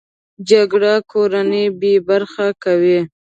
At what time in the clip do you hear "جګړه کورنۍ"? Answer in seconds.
0.49-1.65